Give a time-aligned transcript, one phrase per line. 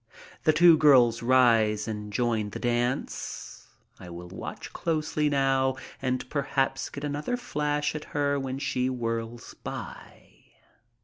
[0.45, 3.67] The two girls rise and join the dance.
[3.99, 9.53] I will watch closely now and perhaps get another flash at her when she whirls
[9.53, 10.29] by.